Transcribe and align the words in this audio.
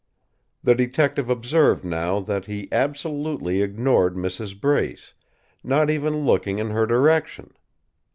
The 0.63 0.73
detective 0.73 1.29
observed 1.29 1.85
now 1.85 2.21
that 2.21 2.45
he 2.47 2.67
absolutely 2.71 3.61
ignored 3.61 4.15
Mrs. 4.15 4.59
Brace, 4.59 5.13
not 5.63 5.91
even 5.91 6.25
looking 6.25 6.57
in 6.57 6.71
her 6.71 6.87
direction. 6.87 7.53